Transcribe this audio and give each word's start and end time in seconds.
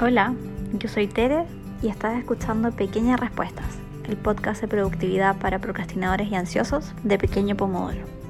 Hola, 0.00 0.34
yo 0.72 0.88
soy 0.88 1.06
Tere 1.06 1.44
y 1.80 1.88
estás 1.88 2.18
escuchando 2.18 2.72
Pequeñas 2.72 3.20
Respuestas, 3.20 3.78
el 4.08 4.16
podcast 4.16 4.60
de 4.60 4.66
productividad 4.66 5.38
para 5.38 5.60
procrastinadores 5.60 6.28
y 6.32 6.34
ansiosos 6.34 6.92
de 7.04 7.16
Pequeño 7.16 7.56
Pomodoro. 7.56 8.23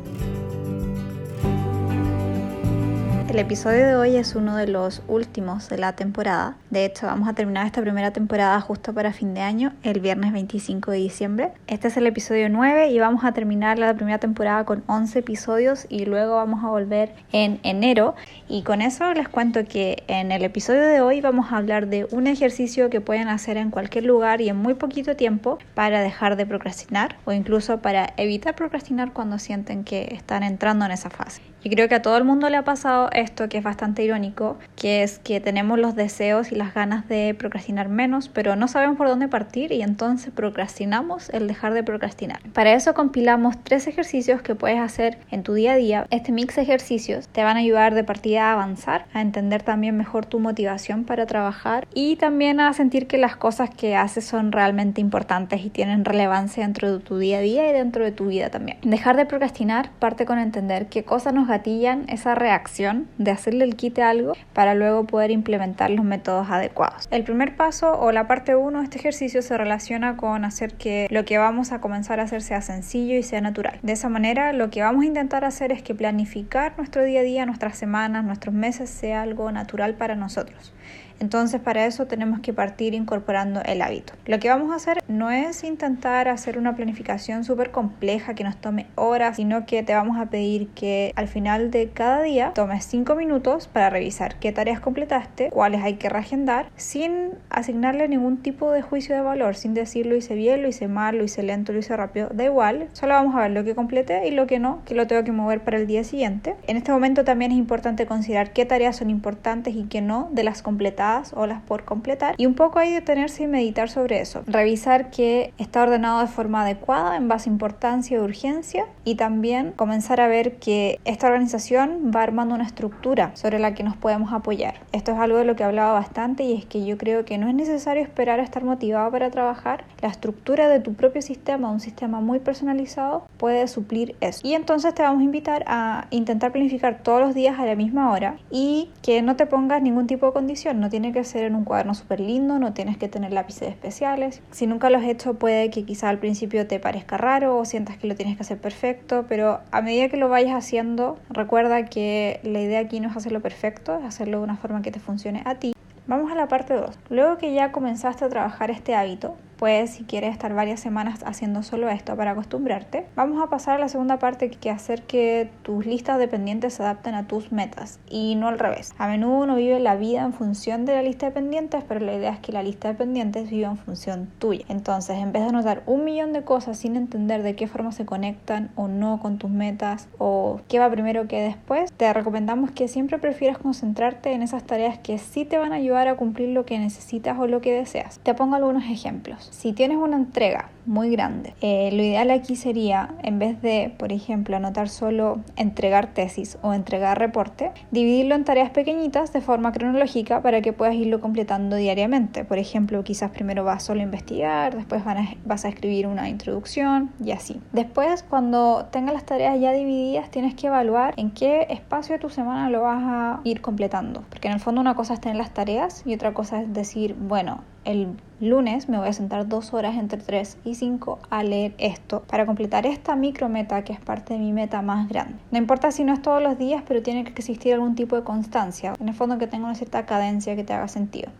El 3.34 3.40
episodio 3.40 3.84
de 3.84 3.96
hoy 3.96 4.14
es 4.14 4.36
uno 4.36 4.54
de 4.54 4.68
los 4.68 5.02
últimos 5.08 5.68
de 5.68 5.76
la 5.76 5.96
temporada. 5.96 6.56
De 6.70 6.84
hecho, 6.84 7.06
vamos 7.06 7.28
a 7.28 7.32
terminar 7.32 7.66
esta 7.66 7.80
primera 7.80 8.12
temporada 8.12 8.60
justo 8.60 8.94
para 8.94 9.12
fin 9.12 9.34
de 9.34 9.40
año, 9.40 9.72
el 9.82 9.98
viernes 9.98 10.32
25 10.32 10.92
de 10.92 10.98
diciembre. 10.98 11.52
Este 11.66 11.88
es 11.88 11.96
el 11.96 12.06
episodio 12.06 12.48
9 12.48 12.90
y 12.90 13.00
vamos 13.00 13.24
a 13.24 13.32
terminar 13.32 13.76
la 13.76 13.92
primera 13.92 14.18
temporada 14.18 14.64
con 14.64 14.84
11 14.86 15.18
episodios 15.18 15.86
y 15.88 16.04
luego 16.04 16.36
vamos 16.36 16.62
a 16.62 16.68
volver 16.68 17.12
en 17.32 17.58
enero. 17.64 18.14
Y 18.48 18.62
con 18.62 18.80
eso 18.80 19.12
les 19.14 19.28
cuento 19.28 19.64
que 19.64 20.04
en 20.06 20.30
el 20.30 20.44
episodio 20.44 20.82
de 20.82 21.00
hoy 21.00 21.20
vamos 21.20 21.50
a 21.50 21.56
hablar 21.56 21.88
de 21.88 22.06
un 22.12 22.28
ejercicio 22.28 22.88
que 22.88 23.00
pueden 23.00 23.26
hacer 23.26 23.56
en 23.56 23.72
cualquier 23.72 24.04
lugar 24.04 24.42
y 24.42 24.48
en 24.48 24.58
muy 24.58 24.74
poquito 24.74 25.16
tiempo 25.16 25.58
para 25.74 26.02
dejar 26.02 26.36
de 26.36 26.46
procrastinar 26.46 27.16
o 27.24 27.32
incluso 27.32 27.82
para 27.82 28.14
evitar 28.16 28.54
procrastinar 28.54 29.12
cuando 29.12 29.40
sienten 29.40 29.82
que 29.82 30.14
están 30.14 30.44
entrando 30.44 30.84
en 30.84 30.92
esa 30.92 31.10
fase. 31.10 31.53
Y 31.64 31.70
creo 31.70 31.88
que 31.88 31.94
a 31.94 32.02
todo 32.02 32.18
el 32.18 32.24
mundo 32.24 32.50
le 32.50 32.58
ha 32.58 32.62
pasado 32.62 33.08
esto 33.12 33.48
que 33.48 33.56
es 33.56 33.64
bastante 33.64 34.04
irónico, 34.04 34.58
que 34.76 35.02
es 35.02 35.18
que 35.18 35.40
tenemos 35.40 35.78
los 35.78 35.96
deseos 35.96 36.52
y 36.52 36.56
las 36.56 36.74
ganas 36.74 37.08
de 37.08 37.34
procrastinar 37.38 37.88
menos, 37.88 38.28
pero 38.28 38.54
no 38.54 38.68
sabemos 38.68 38.98
por 38.98 39.08
dónde 39.08 39.28
partir 39.28 39.72
y 39.72 39.80
entonces 39.80 40.30
procrastinamos 40.30 41.30
el 41.30 41.48
dejar 41.48 41.72
de 41.72 41.82
procrastinar. 41.82 42.40
Para 42.52 42.74
eso 42.74 42.92
compilamos 42.92 43.56
tres 43.64 43.86
ejercicios 43.86 44.42
que 44.42 44.54
puedes 44.54 44.78
hacer 44.78 45.16
en 45.30 45.42
tu 45.42 45.54
día 45.54 45.72
a 45.72 45.76
día. 45.76 46.06
Este 46.10 46.32
mix 46.32 46.56
de 46.56 46.62
ejercicios 46.62 47.28
te 47.28 47.42
van 47.42 47.56
a 47.56 47.60
ayudar 47.60 47.94
de 47.94 48.04
partida 48.04 48.50
a 48.50 48.52
avanzar, 48.52 49.06
a 49.14 49.22
entender 49.22 49.62
también 49.62 49.96
mejor 49.96 50.26
tu 50.26 50.40
motivación 50.40 51.04
para 51.04 51.24
trabajar 51.24 51.88
y 51.94 52.16
también 52.16 52.60
a 52.60 52.74
sentir 52.74 53.06
que 53.06 53.16
las 53.16 53.36
cosas 53.36 53.70
que 53.70 53.96
haces 53.96 54.26
son 54.26 54.52
realmente 54.52 55.00
importantes 55.00 55.64
y 55.64 55.70
tienen 55.70 56.04
relevancia 56.04 56.62
dentro 56.62 56.92
de 56.92 56.98
tu 57.02 57.16
día 57.16 57.38
a 57.38 57.40
día 57.40 57.70
y 57.70 57.72
dentro 57.72 58.04
de 58.04 58.12
tu 58.12 58.26
vida 58.26 58.50
también. 58.50 58.76
Dejar 58.82 59.16
de 59.16 59.24
procrastinar 59.24 59.88
parte 59.98 60.26
con 60.26 60.38
entender 60.38 60.88
qué 60.88 61.04
cosas 61.04 61.32
nos 61.32 61.48
gatillan 61.54 62.04
esa 62.08 62.34
reacción 62.34 63.06
de 63.18 63.30
hacerle 63.30 63.64
el 63.64 63.76
quite 63.76 64.02
a 64.02 64.10
algo 64.10 64.32
para 64.52 64.74
luego 64.74 65.04
poder 65.04 65.30
implementar 65.30 65.90
los 65.90 66.04
métodos 66.04 66.50
adecuados. 66.50 67.06
El 67.12 67.22
primer 67.22 67.56
paso 67.56 67.96
o 67.98 68.10
la 68.10 68.26
parte 68.26 68.56
1 68.56 68.78
de 68.78 68.84
este 68.84 68.98
ejercicio 68.98 69.40
se 69.40 69.56
relaciona 69.56 70.16
con 70.16 70.44
hacer 70.44 70.74
que 70.74 71.06
lo 71.10 71.24
que 71.24 71.38
vamos 71.38 71.70
a 71.70 71.80
comenzar 71.80 72.18
a 72.18 72.24
hacer 72.24 72.42
sea 72.42 72.60
sencillo 72.60 73.16
y 73.16 73.22
sea 73.22 73.40
natural. 73.40 73.78
De 73.82 73.92
esa 73.92 74.08
manera, 74.08 74.52
lo 74.52 74.70
que 74.70 74.82
vamos 74.82 75.04
a 75.04 75.06
intentar 75.06 75.44
hacer 75.44 75.70
es 75.70 75.82
que 75.82 75.94
planificar 75.94 76.74
nuestro 76.76 77.04
día 77.04 77.20
a 77.20 77.22
día, 77.22 77.46
nuestras 77.46 77.78
semanas, 77.78 78.24
nuestros 78.24 78.54
meses 78.54 78.90
sea 78.90 79.22
algo 79.22 79.52
natural 79.52 79.94
para 79.94 80.16
nosotros. 80.16 80.72
Entonces 81.20 81.60
para 81.60 81.86
eso 81.86 82.06
tenemos 82.06 82.40
que 82.40 82.52
partir 82.52 82.94
incorporando 82.94 83.60
el 83.64 83.82
hábito. 83.82 84.14
Lo 84.26 84.38
que 84.38 84.48
vamos 84.48 84.72
a 84.72 84.76
hacer 84.76 85.02
no 85.08 85.30
es 85.30 85.64
intentar 85.64 86.28
hacer 86.28 86.58
una 86.58 86.76
planificación 86.76 87.44
súper 87.44 87.70
compleja 87.70 88.34
que 88.34 88.44
nos 88.44 88.56
tome 88.56 88.86
horas, 88.94 89.36
sino 89.36 89.66
que 89.66 89.82
te 89.82 89.94
vamos 89.94 90.18
a 90.18 90.26
pedir 90.26 90.68
que 90.68 91.12
al 91.16 91.28
final 91.28 91.70
de 91.70 91.90
cada 91.90 92.22
día 92.22 92.52
tomes 92.54 92.84
5 92.84 93.14
minutos 93.14 93.68
para 93.68 93.90
revisar 93.90 94.36
qué 94.38 94.52
tareas 94.52 94.80
completaste, 94.80 95.50
cuáles 95.50 95.82
hay 95.82 95.94
que 95.94 96.08
reagendar, 96.08 96.66
sin 96.76 97.30
asignarle 97.50 98.08
ningún 98.08 98.38
tipo 98.38 98.70
de 98.72 98.82
juicio 98.82 99.14
de 99.14 99.22
valor, 99.22 99.54
sin 99.54 99.74
decir 99.74 100.06
lo 100.06 100.16
hice 100.16 100.34
bien, 100.34 100.62
lo 100.62 100.68
hice 100.68 100.88
mal, 100.88 101.18
lo 101.18 101.24
hice 101.24 101.42
lento, 101.42 101.72
lo 101.72 101.78
hice 101.78 101.96
rápido, 101.96 102.28
da 102.32 102.44
igual, 102.44 102.88
solo 102.92 103.14
vamos 103.14 103.34
a 103.34 103.40
ver 103.40 103.50
lo 103.52 103.64
que 103.64 103.74
completé 103.74 104.26
y 104.26 104.30
lo 104.30 104.46
que 104.46 104.58
no, 104.58 104.82
que 104.84 104.94
lo 104.94 105.06
tengo 105.06 105.24
que 105.24 105.32
mover 105.32 105.62
para 105.62 105.76
el 105.76 105.86
día 105.86 106.04
siguiente. 106.04 106.56
En 106.66 106.76
este 106.76 106.92
momento 106.92 107.24
también 107.24 107.52
es 107.52 107.58
importante 107.58 108.06
considerar 108.06 108.52
qué 108.52 108.64
tareas 108.64 108.96
son 108.96 109.10
importantes 109.10 109.74
y 109.74 109.84
qué 109.84 110.00
no 110.00 110.28
de 110.32 110.44
las 110.44 110.62
completadas 110.62 111.03
o 111.34 111.46
las 111.46 111.62
por 111.62 111.84
completar 111.84 112.34
y 112.38 112.46
un 112.46 112.54
poco 112.54 112.78
ahí 112.78 112.92
detenerse 112.92 113.44
y 113.44 113.46
meditar 113.46 113.88
sobre 113.88 114.20
eso. 114.20 114.42
Revisar 114.46 115.10
que 115.10 115.52
está 115.58 115.82
ordenado 115.82 116.20
de 116.20 116.26
forma 116.26 116.62
adecuada 116.62 117.16
en 117.16 117.28
base 117.28 117.48
a 117.48 117.52
importancia 117.52 118.16
y 118.16 118.20
urgencia 118.20 118.86
y 119.04 119.16
también 119.16 119.72
comenzar 119.72 120.20
a 120.20 120.28
ver 120.28 120.56
que 120.56 121.00
esta 121.04 121.26
organización 121.26 122.10
va 122.14 122.22
armando 122.22 122.54
una 122.54 122.64
estructura 122.64 123.32
sobre 123.34 123.58
la 123.58 123.74
que 123.74 123.82
nos 123.82 123.96
podemos 123.96 124.32
apoyar. 124.32 124.74
Esto 124.92 125.12
es 125.12 125.18
algo 125.18 125.38
de 125.38 125.44
lo 125.44 125.56
que 125.56 125.64
hablaba 125.64 125.92
bastante 125.92 126.44
y 126.44 126.54
es 126.54 126.64
que 126.64 126.84
yo 126.84 126.96
creo 126.96 127.24
que 127.24 127.38
no 127.38 127.48
es 127.48 127.54
necesario 127.54 128.02
esperar 128.02 128.40
a 128.40 128.42
estar 128.42 128.64
motivado 128.64 129.10
para 129.10 129.30
trabajar. 129.30 129.84
La 130.00 130.08
estructura 130.08 130.68
de 130.68 130.80
tu 130.80 130.94
propio 130.94 131.22
sistema, 131.22 131.70
un 131.70 131.80
sistema 131.80 132.20
muy 132.20 132.38
personalizado, 132.38 133.26
puede 133.36 133.66
suplir 133.68 134.16
eso. 134.20 134.40
Y 134.42 134.54
entonces 134.54 134.94
te 134.94 135.02
vamos 135.02 135.20
a 135.20 135.24
invitar 135.24 135.64
a 135.66 136.06
intentar 136.10 136.52
planificar 136.52 137.02
todos 137.02 137.20
los 137.20 137.34
días 137.34 137.58
a 137.58 137.66
la 137.66 137.74
misma 137.74 138.12
hora 138.12 138.36
y 138.50 138.90
que 139.02 139.22
no 139.22 139.36
te 139.36 139.46
pongas 139.46 139.82
ningún 139.82 140.06
tipo 140.06 140.26
de 140.26 140.32
condición, 140.32 140.80
no 140.80 140.90
tiene 140.94 141.10
que 141.10 141.24
ser 141.24 141.42
en 141.42 141.56
un 141.56 141.64
cuaderno 141.64 141.92
súper 141.92 142.20
lindo, 142.20 142.60
no 142.60 142.72
tienes 142.72 142.96
que 142.96 143.08
tener 143.08 143.32
lápices 143.32 143.68
especiales. 143.68 144.40
Si 144.52 144.68
nunca 144.68 144.90
lo 144.90 144.98
has 144.98 145.04
hecho, 145.06 145.34
puede 145.34 145.68
que 145.68 145.84
quizá 145.84 146.08
al 146.08 146.20
principio 146.20 146.68
te 146.68 146.78
parezca 146.78 147.16
raro 147.16 147.58
o 147.58 147.64
sientas 147.64 147.96
que 147.96 148.06
lo 148.06 148.14
tienes 148.14 148.36
que 148.36 148.42
hacer 148.44 148.58
perfecto, 148.58 149.24
pero 149.28 149.58
a 149.72 149.82
medida 149.82 150.08
que 150.08 150.16
lo 150.16 150.28
vayas 150.28 150.54
haciendo, 150.54 151.18
recuerda 151.30 151.86
que 151.86 152.38
la 152.44 152.60
idea 152.60 152.78
aquí 152.78 153.00
no 153.00 153.10
es 153.10 153.16
hacerlo 153.16 153.40
perfecto, 153.40 153.98
es 153.98 154.04
hacerlo 154.04 154.38
de 154.38 154.44
una 154.44 154.56
forma 154.56 154.82
que 154.82 154.92
te 154.92 155.00
funcione 155.00 155.42
a 155.46 155.56
ti. 155.56 155.74
Vamos 156.06 156.30
a 156.30 156.36
la 156.36 156.46
parte 156.46 156.74
2. 156.74 156.96
Luego 157.10 157.38
que 157.38 157.52
ya 157.52 157.72
comenzaste 157.72 158.24
a 158.24 158.28
trabajar 158.28 158.70
este 158.70 158.94
hábito, 158.94 159.34
pues 159.58 159.90
si 159.90 160.04
quieres 160.04 160.32
estar 160.32 160.54
varias 160.54 160.80
semanas 160.80 161.22
haciendo 161.24 161.62
solo 161.62 161.88
esto 161.88 162.16
para 162.16 162.32
acostumbrarte, 162.32 163.06
vamos 163.16 163.42
a 163.42 163.48
pasar 163.48 163.76
a 163.76 163.78
la 163.78 163.88
segunda 163.88 164.18
parte 164.18 164.50
que 164.50 164.70
hacer 164.70 165.02
que 165.02 165.50
tus 165.62 165.86
listas 165.86 166.18
de 166.18 166.28
pendientes 166.28 166.74
se 166.74 166.82
adapten 166.82 167.14
a 167.14 167.26
tus 167.26 167.52
metas 167.52 167.98
y 168.08 168.34
no 168.34 168.48
al 168.48 168.58
revés. 168.58 168.94
A 168.98 169.08
menudo 169.08 169.42
uno 169.42 169.56
vive 169.56 169.80
la 169.80 169.96
vida 169.96 170.22
en 170.22 170.32
función 170.32 170.84
de 170.84 170.94
la 170.94 171.02
lista 171.02 171.26
de 171.26 171.32
pendientes, 171.32 171.84
pero 171.86 172.00
la 172.00 172.14
idea 172.14 172.32
es 172.32 172.40
que 172.40 172.52
la 172.52 172.62
lista 172.62 172.88
de 172.88 172.94
pendientes 172.94 173.50
viva 173.50 173.70
en 173.70 173.76
función 173.76 174.28
tuya. 174.38 174.64
Entonces, 174.68 175.18
en 175.18 175.32
vez 175.32 175.42
de 175.42 175.48
anotar 175.48 175.82
un 175.86 176.04
millón 176.04 176.32
de 176.32 176.42
cosas 176.42 176.78
sin 176.78 176.96
entender 176.96 177.42
de 177.42 177.56
qué 177.56 177.66
forma 177.66 177.92
se 177.92 178.04
conectan 178.04 178.70
o 178.76 178.88
no 178.88 179.20
con 179.20 179.38
tus 179.38 179.50
metas 179.50 180.08
o 180.18 180.60
qué 180.68 180.78
va 180.78 180.90
primero 180.90 181.28
que 181.28 181.40
después, 181.40 181.92
te 181.92 182.12
recomendamos 182.12 182.70
que 182.70 182.88
siempre 182.88 183.18
prefieras 183.18 183.58
concentrarte 183.58 184.32
en 184.32 184.42
esas 184.42 184.64
tareas 184.64 184.98
que 184.98 185.18
sí 185.18 185.44
te 185.44 185.58
van 185.58 185.72
a 185.72 185.76
ayudar 185.76 186.08
a 186.08 186.16
cumplir 186.16 186.50
lo 186.50 186.64
que 186.64 186.78
necesitas 186.78 187.38
o 187.38 187.46
lo 187.46 187.60
que 187.60 187.72
deseas. 187.72 188.18
Te 188.20 188.34
pongo 188.34 188.56
algunos 188.56 188.84
ejemplos. 188.84 189.43
Si 189.50 189.72
tienes 189.72 189.98
una 189.98 190.16
entrega 190.16 190.70
muy 190.86 191.10
grande, 191.10 191.54
eh, 191.60 191.90
lo 191.92 192.02
ideal 192.02 192.30
aquí 192.30 192.56
sería, 192.56 193.14
en 193.22 193.38
vez 193.38 193.60
de, 193.62 193.94
por 193.96 194.12
ejemplo, 194.12 194.56
anotar 194.56 194.88
solo 194.88 195.40
entregar 195.56 196.14
tesis 196.14 196.58
o 196.62 196.72
entregar 196.72 197.18
reporte, 197.18 197.72
dividirlo 197.90 198.34
en 198.34 198.44
tareas 198.44 198.70
pequeñitas 198.70 199.32
de 199.32 199.40
forma 199.40 199.72
cronológica 199.72 200.42
para 200.42 200.60
que 200.60 200.72
puedas 200.72 200.94
irlo 200.94 201.20
completando 201.20 201.76
diariamente. 201.76 202.44
Por 202.44 202.58
ejemplo, 202.58 203.02
quizás 203.04 203.30
primero 203.30 203.64
vas 203.64 203.82
solo 203.82 204.00
a 204.00 204.04
investigar, 204.04 204.76
después 204.76 205.02
vas 205.44 205.64
a 205.64 205.68
escribir 205.68 206.06
una 206.06 206.28
introducción 206.28 207.10
y 207.22 207.32
así. 207.32 207.60
Después, 207.72 208.22
cuando 208.22 208.86
tengas 208.90 209.14
las 209.14 209.24
tareas 209.24 209.58
ya 209.60 209.72
divididas, 209.72 210.30
tienes 210.30 210.54
que 210.54 210.66
evaluar 210.66 211.14
en 211.16 211.30
qué 211.30 211.66
espacio 211.70 212.14
de 212.14 212.18
tu 212.18 212.30
semana 212.30 212.70
lo 212.70 212.82
vas 212.82 213.02
a 213.02 213.40
ir 213.44 213.60
completando. 213.60 214.22
Porque 214.28 214.48
en 214.48 214.54
el 214.54 214.60
fondo 214.60 214.80
una 214.80 214.94
cosa 214.94 215.14
es 215.14 215.20
tener 215.20 215.36
las 215.36 215.52
tareas 215.52 216.02
y 216.06 216.14
otra 216.14 216.34
cosa 216.34 216.62
es 216.62 216.72
decir, 216.72 217.14
bueno, 217.14 217.62
el 217.84 218.16
lunes 218.40 218.88
me 218.88 218.98
voy 218.98 219.08
a 219.08 219.12
sentar 219.12 219.48
dos 219.48 219.72
horas 219.74 219.96
entre 219.96 220.20
3 220.20 220.58
y 220.64 220.73
5 220.74 221.18
a 221.30 221.42
leer 221.42 221.74
esto 221.78 222.22
para 222.22 222.46
completar 222.46 222.86
esta 222.86 223.16
micrometa 223.16 223.84
que 223.84 223.92
es 223.92 224.00
parte 224.00 224.34
de 224.34 224.40
mi 224.40 224.52
meta 224.52 224.82
más 224.82 225.08
grande. 225.08 225.34
No 225.50 225.58
importa 225.58 225.90
si 225.90 226.04
no 226.04 226.12
es 226.12 226.22
todos 226.22 226.42
los 226.42 226.58
días, 226.58 226.82
pero 226.86 227.02
tiene 227.02 227.24
que 227.24 227.30
existir 227.30 227.74
algún 227.74 227.94
tipo 227.94 228.16
de 228.16 228.22
constancia, 228.22 228.94
en 228.98 229.08
el 229.08 229.14
fondo 229.14 229.38
que 229.38 229.46
tenga 229.46 229.66
una 229.66 229.74
cierta 229.74 230.06
cadencia 230.06 230.56
que 230.56 230.64
te 230.64 230.72
haga 230.72 230.88
sentido. 230.88 231.30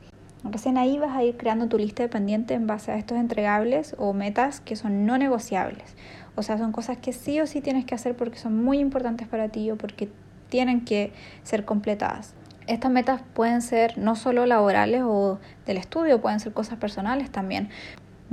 Recién 0.45 0.77
ahí 0.77 0.99
vas 0.99 1.17
a 1.17 1.25
ir 1.25 1.39
creando 1.39 1.69
tu 1.69 1.79
lista 1.79 2.03
de 2.03 2.11
pendientes 2.11 2.55
en 2.55 2.67
base 2.67 2.93
a 2.93 2.97
estos 2.97 3.17
entregables 3.17 3.97
o 3.99 4.13
metas 4.13 4.61
que 4.61 4.77
son 4.77 5.07
no 5.07 5.17
negociables. 5.17 5.97
O 6.37 6.43
sea, 6.43 6.59
son 6.59 6.71
cosas 6.71 6.99
que 6.99 7.15
sí 7.15 7.41
o 7.41 7.47
sí 7.47 7.63
tienes 7.63 7.87
que 7.87 7.95
hacer 7.95 8.15
porque 8.15 8.39
son 8.39 8.63
muy 8.63 8.79
importantes 8.79 9.27
para 9.27 9.49
ti 9.49 9.71
o 9.71 9.77
porque 9.77 10.11
tienen 10.51 10.85
que 10.85 11.13
ser 11.45 11.65
completadas. 11.65 12.35
Estas 12.67 12.91
metas 12.91 13.23
pueden 13.35 13.63
ser 13.63 13.97
no 13.99 14.17
solo 14.17 14.47
laborales 14.47 15.03
o 15.05 15.39
del 15.67 15.79
estudio, 15.79 16.21
pueden 16.21 16.41
ser 16.41 16.53
cosas 16.53 16.79
personales 16.79 17.31
también. 17.31 17.71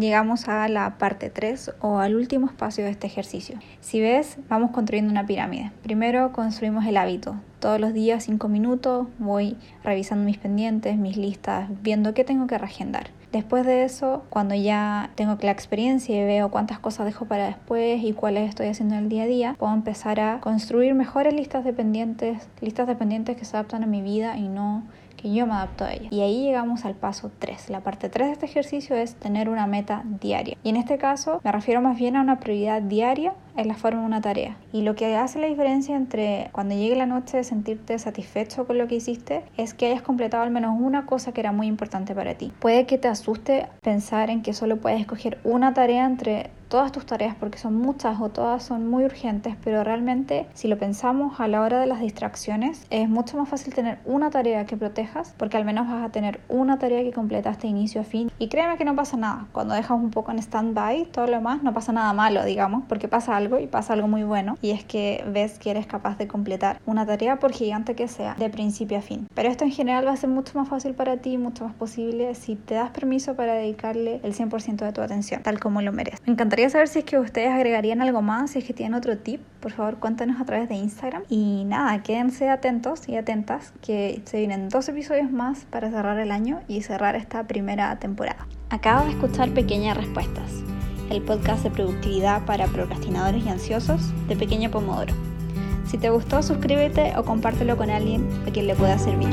Llegamos 0.02 0.48
a 0.48 0.68
la 0.68 0.98
parte 0.98 1.30
3 1.30 1.74
o 1.80 2.00
al 2.00 2.16
último 2.16 2.48
espacio 2.48 2.84
de 2.84 2.90
este 2.90 3.06
ejercicio. 3.06 3.60
Si 3.82 4.02
ves, 4.02 4.40
vamos 4.50 4.72
construyendo 4.72 5.12
una 5.12 5.28
pirámide. 5.28 5.72
Primero 5.84 6.32
construimos 6.32 6.88
el 6.88 6.98
hábito. 6.98 7.36
Todos 7.60 7.80
los 7.80 7.94
días, 7.94 8.24
5 8.24 8.48
minutos, 8.48 9.06
voy 9.20 9.58
revisando 9.84 10.26
mis 10.26 10.40
pendientes, 10.40 10.98
mis 10.98 11.18
listas, 11.18 11.70
viendo 11.84 12.16
qué 12.16 12.24
tengo 12.24 12.48
que 12.48 12.58
reagendar. 12.58 13.12
Después 13.32 13.64
de 13.64 13.84
eso, 13.84 14.24
cuando 14.32 14.56
ya 14.56 15.12
tengo 15.14 15.38
la 15.40 15.52
experiencia 15.52 16.20
y 16.20 16.26
veo 16.26 16.50
cuántas 16.50 16.80
cosas 16.80 17.06
dejo 17.06 17.26
para 17.26 17.46
después 17.46 18.04
y 18.04 18.14
cuáles 18.14 18.50
estoy 18.50 18.70
haciendo 18.70 18.96
en 18.96 19.04
el 19.04 19.10
día 19.10 19.24
a 19.24 19.28
día, 19.28 19.56
puedo 19.60 19.72
empezar 19.72 20.20
a 20.20 20.40
construir 20.40 20.96
mejores 20.96 21.36
listas 21.36 21.64
de 21.64 21.74
pendientes, 21.74 22.50
listas 22.60 22.88
de 22.88 22.96
pendientes 22.96 23.38
que 23.38 23.46
se 23.46 23.56
adaptan 23.56 23.84
a 23.84 23.88
mi 23.88 24.02
vida 24.02 24.36
y 24.36 24.48
no 24.48 24.82
que 25.22 25.34
yo 25.34 25.46
me 25.46 25.54
adapto 25.54 25.86
a 25.86 25.94
ella. 25.94 26.08
Y 26.12 26.22
ahí 26.22 26.44
llegamos 26.44 26.86
al 26.86 26.96
paso 26.96 27.32
3. 27.40 27.70
La 27.70 27.82
parte 27.82 28.10
3 28.10 28.28
de 28.28 28.34
este 28.34 28.46
ejercicio 28.46 28.96
es 28.96 29.16
tener 29.16 29.50
una 29.50 29.68
meta 29.68 30.04
diaria. 30.06 30.58
Y 30.64 30.70
en 30.70 30.76
este 30.76 30.98
caso 30.98 31.42
me 31.44 31.52
refiero 31.52 31.82
más 31.82 31.98
bien 31.98 32.16
a 32.16 32.22
una 32.22 32.40
prioridad 32.40 32.82
diaria 32.82 33.34
en 33.56 33.68
la 33.68 33.76
forma 33.76 34.02
de 34.02 34.06
una 34.06 34.22
tarea. 34.22 34.58
Y 34.72 34.82
lo 34.82 34.96
que 34.96 35.16
hace 35.16 35.40
la 35.40 35.48
diferencia 35.48 35.96
entre 35.96 36.50
cuando 36.52 36.76
llegue 36.76 36.96
la 36.96 37.06
noche 37.06 37.38
de 37.38 37.44
sentirte 37.44 37.98
satisfecho 38.00 38.66
con 38.66 38.78
lo 38.78 38.88
que 38.88 38.96
hiciste 38.96 39.44
es 39.58 39.74
que 39.74 39.88
hayas 39.88 40.02
completado 40.02 40.44
al 40.44 40.52
menos 40.52 40.78
una 40.80 41.06
cosa 41.06 41.32
que 41.32 41.42
era 41.42 41.52
muy 41.52 41.68
importante 41.68 42.16
para 42.16 42.36
ti. 42.36 42.52
Puede 42.60 42.86
que 42.86 42.98
te 42.98 43.08
asuste 43.08 43.68
pensar 43.82 44.30
en 44.30 44.42
que 44.42 44.54
solo 44.54 44.78
puedes 44.78 45.00
escoger 45.00 45.40
una 45.44 45.74
tarea 45.74 46.06
entre 46.06 46.52
todas 46.72 46.94
tus 46.94 47.06
tareas 47.06 47.36
porque 47.36 47.58
son 47.58 47.76
muchas 47.76 48.22
o 48.22 48.30
todas 48.30 48.64
son 48.64 48.90
muy 48.90 49.04
urgentes, 49.04 49.58
pero 49.62 49.84
realmente 49.84 50.48
si 50.54 50.70
lo 50.70 50.80
pensamos 50.80 51.42
a 51.42 51.50
la 51.50 51.60
hora 51.60 51.82
de 51.82 51.86
las 51.86 52.00
distracciones 52.00 52.88
es 52.90 53.10
mucho 53.10 53.36
más 53.36 53.50
fácil 53.50 53.74
tener 53.74 54.00
una 54.06 54.30
tarea 54.30 54.66
que 54.66 54.78
protejas 54.78 55.36
porque 55.38 55.58
al 55.58 55.66
menos 55.66 55.90
vas 55.90 56.02
a 56.02 56.14
tener 56.14 56.40
una 56.48 56.80
tarea 56.80 57.04
que 57.04 57.12
completaste 57.12 57.68
inicio 57.68 58.00
a 58.00 58.04
fin 58.06 58.32
y 58.40 58.48
créeme 58.48 58.78
que 58.78 58.86
no 58.86 58.96
pasa 58.96 59.18
nada. 59.18 59.48
Cuando 59.52 59.74
dejas 59.74 60.00
un 60.00 60.12
poco 60.12 60.32
en 60.32 60.40
stand-by 60.40 61.08
todo 61.12 61.28
lo 61.28 61.34
demás 61.34 61.62
no 61.62 61.74
pasa 61.74 61.92
nada 61.92 62.14
malo, 62.14 62.46
digamos, 62.46 62.84
porque 62.88 63.10
pasa 63.10 63.36
algo 63.42 63.60
y 63.60 63.68
pasa 63.68 63.94
algo 63.94 64.08
muy 64.08 64.24
bueno 64.24 64.58
y 64.62 64.72
es 64.72 64.84
que 64.84 65.24
ves 65.28 65.60
que 65.60 65.72
eres 65.72 65.88
capaz 65.88 66.18
de 66.18 66.28
completar 66.28 66.80
una 66.86 67.06
tarea 67.06 67.40
por 67.40 67.52
gigante 67.52 67.96
que 67.96 68.08
sea, 68.08 68.36
de 68.36 68.50
principio 68.50 68.98
a 68.98 69.02
fin. 69.02 69.28
Pero 69.34 69.50
esto 69.50 69.64
en 69.64 69.72
general 69.72 70.08
va 70.08 70.12
a 70.12 70.18
ser 70.18 70.30
mucho 70.30 70.58
más 70.58 70.70
fácil 70.70 70.94
para 70.94 71.18
ti, 71.18 71.38
mucho 71.38 71.66
más 71.66 71.74
posible 71.74 72.36
si 72.36 72.56
te 72.56 72.76
das 72.76 72.92
permiso 72.92 73.36
para 73.36 73.54
dedicarle 73.54 74.20
el 74.24 74.34
100% 74.34 74.86
de 74.86 74.92
tu 74.92 75.02
atención, 75.02 75.42
tal 75.44 75.60
como 75.60 75.82
lo 75.82 75.92
mereces. 75.92 76.22
Me 76.26 76.34
encantaría 76.34 76.70
saber 76.70 76.88
si 76.88 77.00
es 77.00 77.06
que 77.06 77.18
ustedes 77.20 77.50
agregarían 77.50 78.02
algo 78.02 78.22
más, 78.22 78.52
si 78.52 78.60
es 78.60 78.66
que 78.66 78.74
tienen 78.74 78.94
otro 78.94 79.18
tip, 79.18 79.42
por 79.60 79.72
favor 79.72 79.98
cuéntanos 79.98 80.40
a 80.40 80.46
través 80.46 80.70
de 80.70 80.76
Instagram. 80.76 81.24
Y 81.30 81.64
nada, 81.66 82.02
quédense 82.04 82.50
atentos 82.50 83.08
y 83.08 83.16
atentas 83.16 83.74
que 83.82 84.22
se 84.26 84.38
vienen 84.38 84.70
dos 84.70 84.88
episodios 84.90 85.32
más 85.32 85.66
para 85.66 85.90
cerrar 85.90 86.20
el 86.20 86.32
año 86.32 86.62
y 86.68 86.82
cerrar 86.82 87.16
esta 87.16 87.44
primera 87.48 87.98
temporada. 88.00 88.48
Acabo 88.70 89.06
de 89.06 89.12
escuchar 89.12 89.50
Pequeñas 89.52 89.98
Respuestas, 89.98 90.64
el 91.12 91.22
podcast 91.22 91.64
de 91.64 91.70
productividad 91.70 92.46
para 92.46 92.68
procrastinadores 92.68 93.46
y 93.46 93.50
ansiosos 93.50 94.02
de 94.28 94.38
Pequeño 94.38 94.72
Pomodoro. 94.72 95.14
Si 95.86 95.98
te 95.98 96.10
gustó, 96.10 96.42
suscríbete 96.42 97.14
o 97.18 97.24
compártelo 97.24 97.76
con 97.76 97.90
alguien 97.90 98.28
a 98.48 98.52
quien 98.52 98.68
le 98.68 98.76
pueda 98.76 98.98
servir. 98.98 99.30